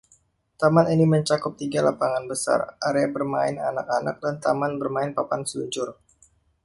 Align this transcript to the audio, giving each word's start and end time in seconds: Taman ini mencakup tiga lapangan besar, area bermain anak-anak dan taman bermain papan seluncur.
Taman 0.61 0.87
ini 0.93 1.05
mencakup 1.13 1.53
tiga 1.61 1.79
lapangan 1.87 2.25
besar, 2.31 2.59
area 2.89 3.05
bermain 3.15 3.55
anak-anak 3.69 4.15
dan 4.23 4.35
taman 4.43 4.73
bermain 4.81 5.11
papan 5.17 5.41
seluncur. 5.49 5.89